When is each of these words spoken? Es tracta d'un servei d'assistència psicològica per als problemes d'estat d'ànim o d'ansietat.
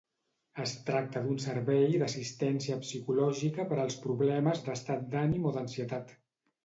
Es 0.61 0.71
tracta 0.87 1.21
d'un 1.25 1.35
servei 1.43 1.99
d'assistència 2.03 2.79
psicològica 2.85 3.67
per 3.73 3.79
als 3.85 3.99
problemes 4.07 4.65
d'estat 4.69 5.05
d'ànim 5.13 5.47
o 5.51 5.53
d'ansietat. 5.59 6.17